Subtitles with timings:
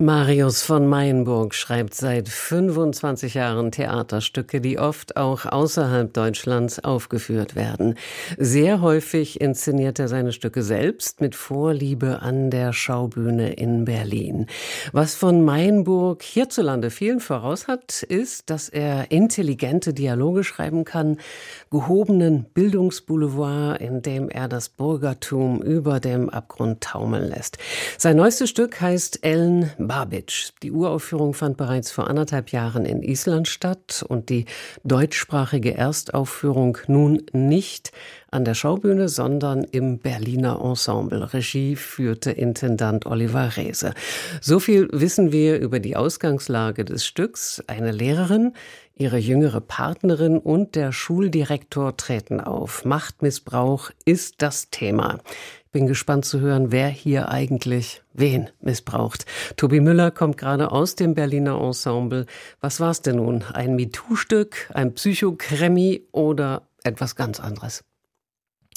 [0.00, 7.96] Marius von Mayenburg schreibt seit 25 Jahren Theaterstücke, die oft auch außerhalb Deutschlands aufgeführt werden.
[8.36, 14.46] Sehr häufig inszeniert er seine Stücke selbst mit Vorliebe an der Schaubühne in Berlin.
[14.92, 21.16] Was von Mayenburg hierzulande vielen voraus hat, ist, dass er intelligente Dialoge schreiben kann,
[21.72, 27.58] gehobenen Bildungsboulevard, in dem er das Bürgertum über dem Abgrund taumeln lässt.
[27.96, 30.50] Sein neuestes Stück heißt Ellen Babic.
[30.62, 34.44] Die Uraufführung fand bereits vor anderthalb Jahren in Island statt und die
[34.84, 37.90] deutschsprachige Erstaufführung nun nicht
[38.30, 41.32] an der Schaubühne, sondern im Berliner Ensemble.
[41.32, 43.94] Regie führte Intendant Oliver Reese.
[44.40, 47.62] So viel wissen wir über die Ausgangslage des Stücks.
[47.66, 48.52] Eine Lehrerin,
[48.94, 52.84] ihre jüngere Partnerin und der Schuldirektor treten auf.
[52.84, 55.18] Machtmissbrauch ist das Thema.
[55.70, 59.26] Bin gespannt zu hören, wer hier eigentlich wen missbraucht.
[59.56, 62.26] Tobi Müller kommt gerade aus dem Berliner Ensemble.
[62.60, 63.44] Was war es denn nun?
[63.52, 67.84] Ein MeToo-Stück, ein Psychokremi oder etwas ganz anderes?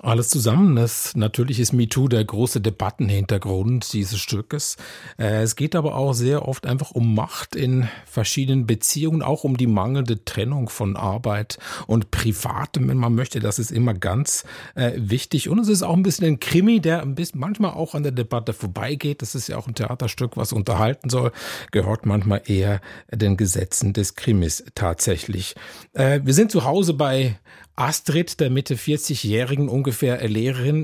[0.00, 0.76] Alles zusammen.
[0.76, 4.76] Das, natürlich ist MeToo der große Debattenhintergrund dieses Stückes.
[5.18, 9.56] Äh, es geht aber auch sehr oft einfach um Macht in verschiedenen Beziehungen, auch um
[9.56, 13.40] die mangelnde Trennung von Arbeit und Privatem, wenn man möchte.
[13.40, 15.48] Das ist immer ganz äh, wichtig.
[15.48, 18.12] Und es ist auch ein bisschen ein Krimi, der ein bisschen manchmal auch an der
[18.12, 19.22] Debatte vorbeigeht.
[19.22, 21.32] Das ist ja auch ein Theaterstück, was unterhalten soll,
[21.70, 22.80] gehört manchmal eher
[23.10, 25.54] den Gesetzen des Krimis tatsächlich.
[25.94, 27.38] Äh, wir sind zu Hause bei
[27.76, 30.82] Astrid, der Mitte 40-jährigen ungefähr Lehrerin,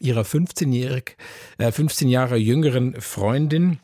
[0.00, 1.16] ihrer 15-jährig,
[1.58, 3.78] äh, 15 Jahre jüngeren Freundin.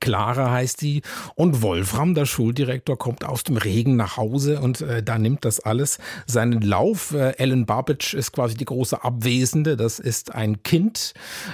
[0.00, 1.02] Clara heißt die
[1.34, 5.60] und Wolfram, der Schuldirektor, kommt aus dem Regen nach Hause und äh, da nimmt das
[5.60, 7.12] alles seinen Lauf.
[7.12, 9.76] Äh, Ellen Babic ist quasi die große Abwesende.
[9.76, 11.12] Das ist ein Kind,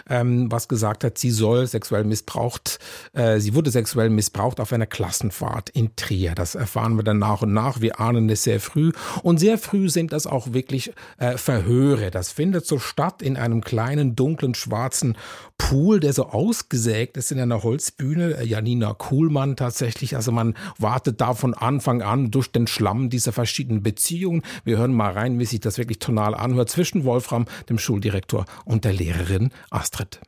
[0.08, 2.78] ähm, was gesagt hat, sie soll sexuell missbraucht,
[3.14, 6.36] äh, sie wurde sexuell missbraucht auf einer Klassenfahrt in Trier.
[6.36, 7.80] Das erfahren wir dann nach und nach.
[7.80, 8.92] Wir ahnen es sehr früh
[9.24, 12.12] und sehr früh sind das auch wirklich äh, Verhöre.
[12.12, 15.16] Das findet so statt in einem kleinen dunklen schwarzen
[15.70, 20.16] Pool, der so ausgesägt ist in einer Holzbühne Bühne, äh, Janina Kuhlmann tatsächlich.
[20.16, 24.42] Also man wartet da von Anfang an durch den Schlamm dieser verschiedenen Beziehungen.
[24.64, 28.84] Wir hören mal rein, wie sich das wirklich tonal anhört zwischen Wolfram, dem Schuldirektor, und
[28.84, 30.20] der Lehrerin Astrid.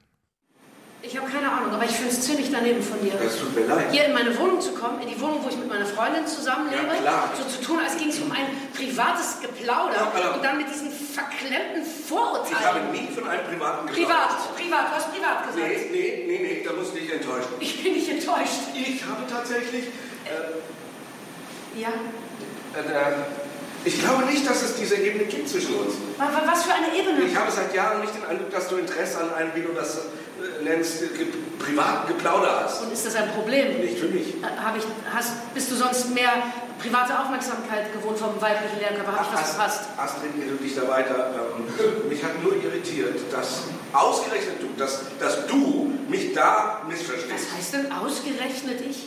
[1.12, 3.12] Ich habe keine Ahnung, aber ich finde es ziemlich daneben von dir.
[3.22, 3.92] Das tut mir leid.
[3.92, 6.88] Hier in meine Wohnung zu kommen, in die Wohnung, wo ich mit meiner Freundin zusammenlebe,
[7.04, 10.72] ja, so zu tun, als ging es um ein privates Geplauder ja, und dann mit
[10.72, 12.56] diesen verklemmten Vorurteilen.
[12.58, 15.68] Ich habe nie von einem privaten Privat, privat, du hast privat gesagt.
[15.68, 17.60] Nee, nee, nee, nee, da musst du dich enttäuschen.
[17.60, 18.72] Ich bin nicht enttäuscht.
[18.72, 19.92] Ich habe tatsächlich.
[20.24, 21.88] Äh, ja?
[22.72, 23.12] Äh,
[23.84, 25.94] ich glaube nicht, dass es diese Ebene gibt zwischen uns.
[26.16, 27.20] Was für eine Ebene?
[27.26, 29.96] Ich habe seit Jahren nicht den Eindruck, dass du Interesse an einem, wie du das
[29.96, 30.00] äh,
[30.62, 31.26] nennst, ge
[31.58, 32.82] privaten Geplauder hast.
[32.82, 33.80] Und ist das ein Problem?
[33.80, 34.34] Nicht für mich.
[34.42, 36.30] Hab ich, hast, bist du sonst mehr
[36.78, 39.12] private Aufmerksamkeit gewohnt vom weiblichen Lehrkörper?
[39.12, 39.80] Habe ich was verpasst?
[39.96, 41.32] Astrid, du dich da weiter.
[41.34, 47.32] Ähm, mich hat nur irritiert, dass ausgerechnet du, dass, dass du mich da missverstehst.
[47.32, 49.06] Was heißt denn ausgerechnet ich?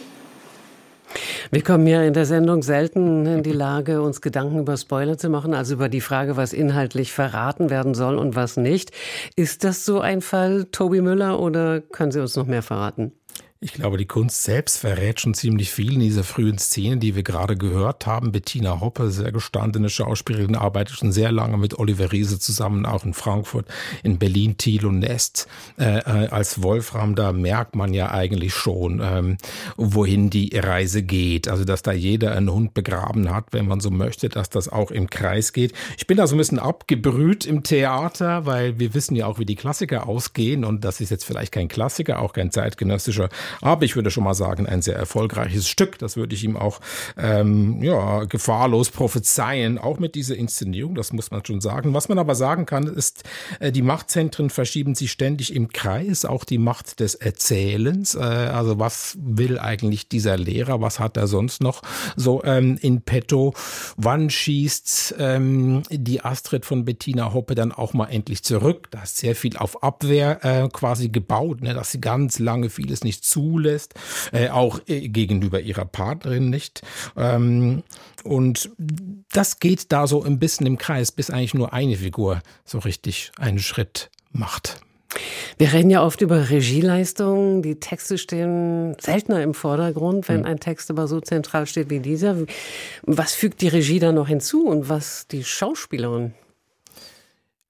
[1.51, 5.29] Wir kommen ja in der Sendung selten in die Lage, uns Gedanken über Spoiler zu
[5.29, 8.91] machen, also über die Frage, was inhaltlich verraten werden soll und was nicht.
[9.35, 13.11] Ist das so ein Fall, Tobi Müller, oder können Sie uns noch mehr verraten?
[13.61, 17.23] Ich glaube, die Kunst selbst verrät schon ziemlich viel in dieser frühen Szene, die wir
[17.23, 18.33] gerade gehört haben.
[18.33, 23.13] Bettina Hoppe, sehr gestandene Schauspielerin, arbeitet schon sehr lange mit Oliver Riese zusammen, auch in
[23.13, 23.65] Frankfurt,
[24.03, 25.47] in Berlin, Thiel und Nest.
[25.79, 29.37] Äh, äh, als Wolfram, da merkt man ja eigentlich schon, ähm,
[29.77, 31.47] wohin die Reise geht.
[31.47, 34.91] Also, dass da jeder einen Hund begraben hat, wenn man so möchte, dass das auch
[34.91, 35.71] im Kreis geht.
[35.97, 39.45] Ich bin da so ein bisschen abgebrüht im Theater, weil wir wissen ja auch, wie
[39.45, 43.29] die Klassiker ausgehen und das ist jetzt vielleicht kein Klassiker, auch kein zeitgenössischer
[43.61, 45.97] aber ich würde schon mal sagen, ein sehr erfolgreiches Stück.
[45.99, 46.79] Das würde ich ihm auch
[47.17, 51.93] ähm, ja, gefahrlos prophezeien, auch mit dieser Inszenierung, das muss man schon sagen.
[51.93, 53.23] Was man aber sagen kann, ist,
[53.59, 58.15] äh, die Machtzentren verschieben sich ständig im Kreis, auch die Macht des Erzählens.
[58.15, 61.81] Äh, also was will eigentlich dieser Lehrer, was hat er sonst noch
[62.15, 63.53] so ähm, in petto?
[63.97, 68.87] Wann schießt ähm, die Astrid von Bettina Hoppe dann auch mal endlich zurück?
[68.91, 73.03] Da ist sehr viel auf Abwehr äh, quasi gebaut, ne, dass sie ganz lange vieles
[73.03, 73.95] nicht zulässt,
[74.31, 76.81] äh, auch äh, gegenüber ihrer Partnerin nicht.
[77.17, 77.83] Ähm,
[78.23, 78.69] und
[79.33, 83.31] das geht da so ein bisschen im Kreis, bis eigentlich nur eine Figur so richtig
[83.37, 84.79] einen Schritt macht.
[85.57, 87.61] Wir reden ja oft über Regieleistungen.
[87.61, 90.45] Die Texte stehen seltener im Vordergrund, wenn hm.
[90.45, 92.37] ein Text aber so zentral steht wie dieser.
[93.03, 96.33] Was fügt die Regie da noch hinzu und was die Schauspielerin?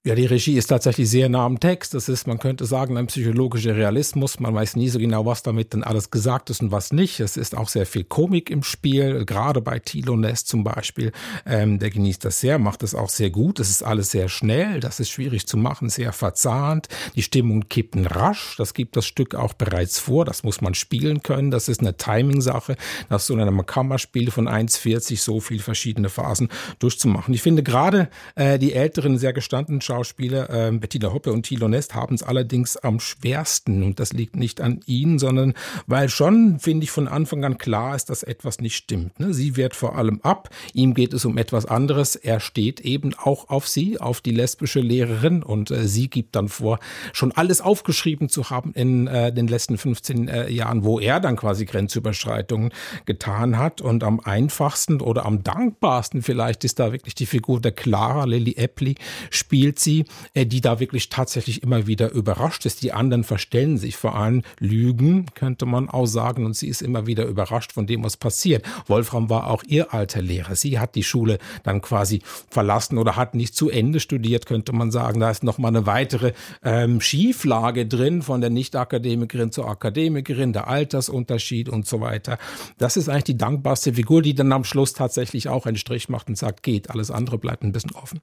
[0.06, 1.92] Ja, die Regie ist tatsächlich sehr nah am Text.
[1.92, 4.38] Das ist, man könnte sagen, ein psychologischer Realismus.
[4.38, 7.18] Man weiß nie so genau, was damit denn alles gesagt ist und was nicht.
[7.18, 11.10] Es ist auch sehr viel Komik im Spiel, gerade bei Tilo Ness zum Beispiel.
[11.44, 13.58] Ähm, der genießt das sehr, macht das auch sehr gut.
[13.58, 16.86] Es ist alles sehr schnell, das ist schwierig zu machen, sehr verzahnt.
[17.16, 18.54] Die Stimmung kippen rasch.
[18.58, 20.24] Das gibt das Stück auch bereits vor.
[20.24, 21.50] Das muss man spielen können.
[21.50, 22.76] Das ist eine Timing-Sache,
[23.08, 26.48] dass so in einem Kammerspiel von 1,40 so viel verschiedene Phasen
[26.78, 27.34] durchzumachen.
[27.34, 31.94] Ich finde gerade äh, die älteren, sehr gestandenen Schauspieler äh, Bettina Hoppe und Thilo Nest
[31.94, 35.54] haben es allerdings am schwersten und das liegt nicht an ihnen, sondern
[35.86, 39.18] weil schon, finde ich, von Anfang an klar ist, dass etwas nicht stimmt.
[39.18, 39.32] Ne?
[39.32, 43.48] Sie wehrt vor allem ab, ihm geht es um etwas anderes, er steht eben auch
[43.48, 46.78] auf sie, auf die lesbische Lehrerin und äh, sie gibt dann vor,
[47.14, 51.36] schon alles aufgeschrieben zu haben in äh, den letzten 15 äh, Jahren, wo er dann
[51.36, 52.70] quasi Grenzüberschreitungen
[53.06, 57.72] getan hat und am einfachsten oder am dankbarsten vielleicht ist da wirklich die Figur der
[57.72, 58.96] Clara Lily Epley
[59.30, 60.04] spielt sie,
[60.34, 62.82] äh, die da wirklich tatsächlich immer wieder überrascht ist.
[62.82, 67.06] Die anderen verstellen sich vor allem Lügen, könnte man auch sagen, und sie ist immer
[67.06, 68.66] wieder überrascht von dem, was passiert.
[68.86, 70.56] Wolfram war auch ihr alter Lehrer.
[70.56, 74.90] Sie hat die Schule dann quasi verlassen oder hat nicht zu Ende studiert, könnte man
[74.90, 75.20] sagen.
[75.20, 76.32] Da ist noch mal eine weitere
[76.64, 82.38] ähm, Schieflage drin von der Nicht-Akademikerin zur Akademikerin, der Altersunterschied und so weiter.
[82.78, 86.28] Das ist eigentlich die dankbarste Figur, die dann am Schluss tatsächlich auch einen Strich macht
[86.28, 86.90] und sagt, geht.
[86.90, 88.20] Alles andere bleibt ein bisschen offen.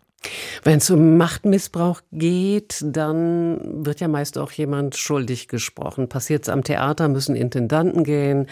[0.64, 6.08] Wenn es um Machtmissbrauch geht, dann wird ja meist auch jemand schuldig gesprochen.
[6.08, 8.48] Passiert es am Theater, müssen Intendanten gehen.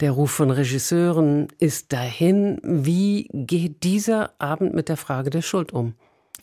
[0.00, 2.58] Der Ruf von Regisseuren ist dahin.
[2.64, 5.94] Wie geht dieser Abend mit der Frage der Schuld um?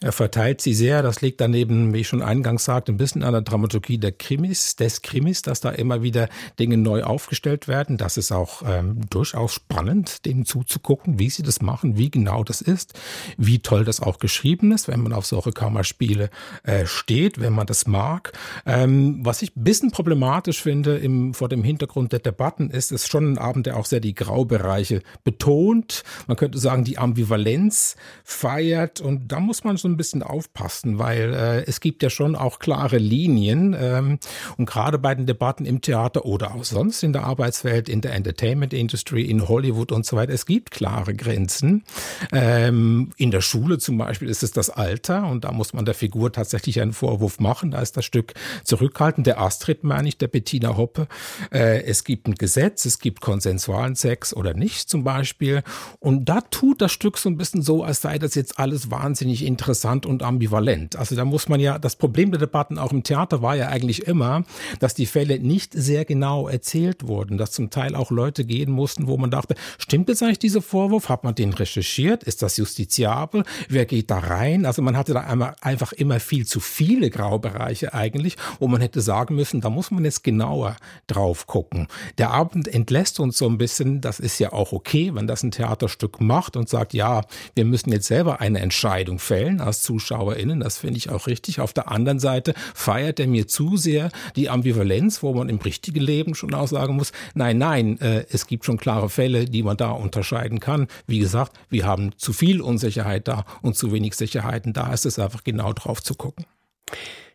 [0.03, 1.03] Er verteilt sie sehr.
[1.03, 4.75] Das liegt daneben, wie ich schon eingangs sagte, ein bisschen an der Dramaturgie der Krimis,
[4.75, 6.27] des Krimis, dass da immer wieder
[6.57, 7.97] Dinge neu aufgestellt werden.
[7.97, 12.61] Das ist auch ähm, durchaus spannend, denen zuzugucken, wie sie das machen, wie genau das
[12.61, 12.95] ist,
[13.37, 16.31] wie toll das auch geschrieben ist, wenn man auf solche Kammerspiele
[16.63, 18.31] äh, steht, wenn man das mag.
[18.65, 23.07] Ähm, was ich ein bisschen problematisch finde im, vor dem Hintergrund der Debatten ist, ist
[23.07, 26.01] schon ein Abend, der auch sehr die Graubereiche betont.
[26.25, 31.33] Man könnte sagen, die Ambivalenz feiert und da muss man so ein bisschen aufpassen, weil
[31.33, 34.19] äh, es gibt ja schon auch klare Linien ähm,
[34.57, 38.13] und gerade bei den Debatten im Theater oder auch sonst in der Arbeitswelt, in der
[38.13, 41.83] Entertainment Industry, in Hollywood und so weiter, es gibt klare Grenzen.
[42.31, 45.93] Ähm, in der Schule zum Beispiel ist es das Alter und da muss man der
[45.93, 47.71] Figur tatsächlich einen Vorwurf machen.
[47.71, 48.33] Da ist das Stück
[48.63, 49.27] zurückhaltend.
[49.27, 51.07] Der Astrid meine ich, der Bettina Hoppe.
[51.51, 55.63] Äh, es gibt ein Gesetz, es gibt konsensualen Sex oder nicht zum Beispiel
[55.99, 59.43] und da tut das Stück so ein bisschen so, als sei das jetzt alles wahnsinnig
[59.43, 60.95] interessant interessant und ambivalent.
[60.95, 64.07] Also da muss man ja, das Problem der Debatten auch im Theater war ja eigentlich
[64.07, 64.43] immer,
[64.79, 69.07] dass die Fälle nicht sehr genau erzählt wurden, dass zum Teil auch Leute gehen mussten,
[69.07, 71.09] wo man dachte, stimmt jetzt eigentlich dieser Vorwurf?
[71.09, 72.23] Hat man den recherchiert?
[72.23, 73.43] Ist das justiziabel?
[73.69, 74.65] Wer geht da rein?
[74.65, 75.21] Also man hatte da
[75.61, 80.05] einfach immer viel zu viele Graubereiche eigentlich, wo man hätte sagen müssen, da muss man
[80.05, 80.75] jetzt genauer
[81.07, 81.87] drauf gucken.
[82.19, 85.51] Der Abend entlässt uns so ein bisschen, das ist ja auch okay, wenn das ein
[85.51, 87.21] Theaterstück macht und sagt, ja,
[87.55, 90.59] wir müssen jetzt selber eine Entscheidung fällen als ZuschauerInnen.
[90.59, 91.61] Das finde ich auch richtig.
[91.61, 96.01] Auf der anderen Seite feiert er mir zu sehr die Ambivalenz, wo man im richtigen
[96.01, 99.77] Leben schon auch sagen muss, nein, nein, äh, es gibt schon klare Fälle, die man
[99.77, 100.87] da unterscheiden kann.
[101.07, 104.73] Wie gesagt, wir haben zu viel Unsicherheit da und zu wenig Sicherheiten.
[104.73, 106.45] Da ist es einfach genau drauf zu gucken.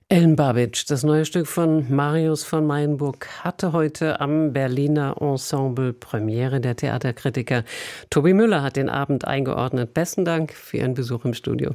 [0.08, 6.60] Ellen Babic, das neue Stück von Marius von Mayenburg, hatte heute am Berliner Ensemble Premiere.
[6.60, 7.64] Der Theaterkritiker
[8.08, 9.94] Tobi Müller hat den Abend eingeordnet.
[9.94, 11.74] Besten Dank für Ihren Besuch im Studio.